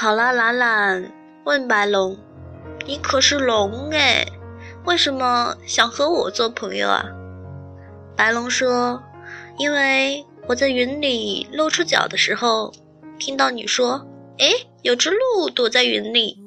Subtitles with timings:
[0.00, 1.12] 好啦，懒懒
[1.44, 2.16] 问白龙
[2.88, 4.26] ：“你可是龙哎？
[4.86, 7.04] 为什么想和我做朋友啊？”
[8.16, 8.98] 白龙说
[9.60, 12.72] ：“因为我在云里露出脚的时候，
[13.18, 14.02] 听到你说
[14.40, 14.48] ‘哎，
[14.80, 16.42] 有只鹿躲在云里’，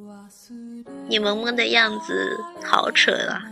[1.08, 3.44] 你萌萌的样子好蠢啊！”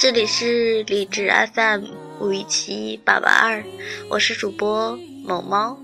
[0.00, 1.82] 这里是理智 FM
[2.22, 3.62] 五一七八八二，
[4.08, 5.78] 我是主播某猫，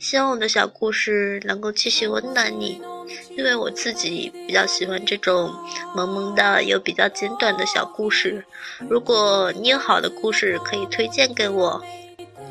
[0.00, 2.82] 希望我的小故事能够继续温暖你，
[3.38, 5.54] 因为我自己比较喜欢这种
[5.94, 8.44] 萌萌的又比较简短的小故事。
[8.90, 11.80] 如果你有好的故事可以推荐给我，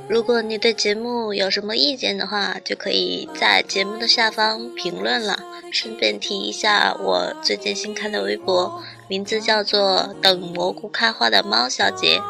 [0.07, 5.37] 如果你对节目有什么意见的话，就可以在节目的下方评论了。
[5.69, 8.81] 顺便提一下，我最近新开的微博。
[9.11, 12.21] 名字叫做等蘑菇开花的猫小姐。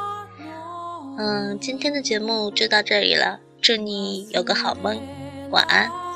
[1.15, 4.99] 嗯，今天的节目就到这里了，祝你有个好梦，
[5.51, 6.10] 晚安。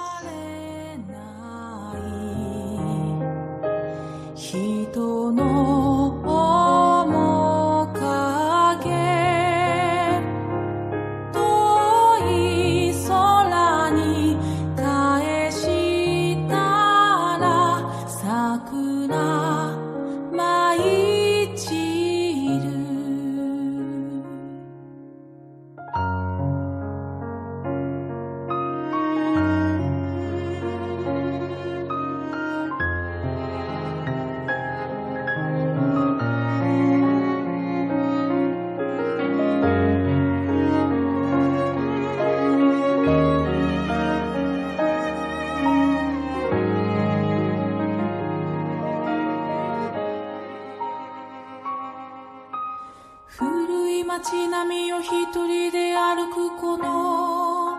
[53.38, 57.76] 古い街並みを一人で歩くこの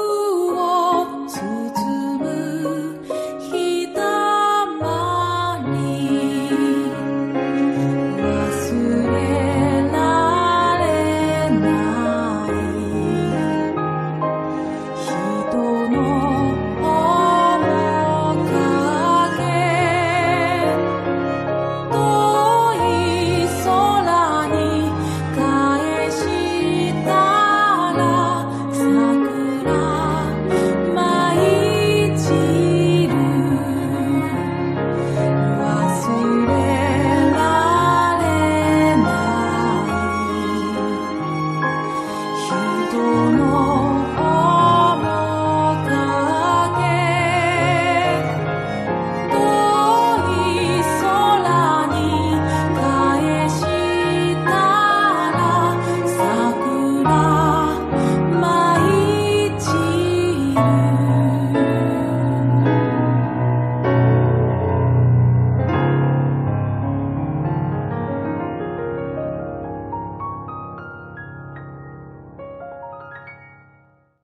[60.55, 60.82] you.